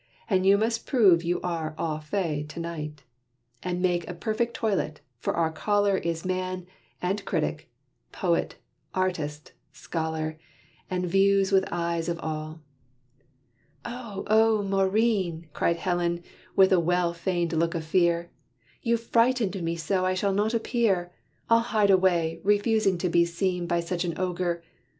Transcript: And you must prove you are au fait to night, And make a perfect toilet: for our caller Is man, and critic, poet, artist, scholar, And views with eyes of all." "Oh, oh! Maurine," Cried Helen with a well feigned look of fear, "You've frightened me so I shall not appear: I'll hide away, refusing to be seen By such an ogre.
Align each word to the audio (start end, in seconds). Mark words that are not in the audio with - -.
And 0.27 0.47
you 0.47 0.57
must 0.57 0.87
prove 0.87 1.23
you 1.23 1.39
are 1.41 1.75
au 1.77 1.99
fait 1.99 2.49
to 2.49 2.59
night, 2.59 3.03
And 3.61 3.83
make 3.83 4.07
a 4.09 4.15
perfect 4.15 4.55
toilet: 4.55 4.99
for 5.19 5.35
our 5.35 5.51
caller 5.51 5.95
Is 5.97 6.25
man, 6.25 6.65
and 7.03 7.23
critic, 7.23 7.69
poet, 8.11 8.55
artist, 8.95 9.51
scholar, 9.73 10.39
And 10.89 11.05
views 11.05 11.51
with 11.51 11.69
eyes 11.71 12.09
of 12.09 12.17
all." 12.17 12.61
"Oh, 13.85 14.23
oh! 14.25 14.63
Maurine," 14.63 15.47
Cried 15.53 15.77
Helen 15.77 16.23
with 16.55 16.71
a 16.73 16.79
well 16.79 17.13
feigned 17.13 17.53
look 17.53 17.75
of 17.75 17.85
fear, 17.85 18.31
"You've 18.81 19.03
frightened 19.03 19.61
me 19.61 19.75
so 19.75 20.03
I 20.03 20.15
shall 20.15 20.33
not 20.33 20.55
appear: 20.55 21.11
I'll 21.47 21.59
hide 21.59 21.91
away, 21.91 22.41
refusing 22.43 22.97
to 22.97 23.09
be 23.09 23.23
seen 23.23 23.67
By 23.67 23.81
such 23.81 24.03
an 24.03 24.15
ogre. 24.19 24.63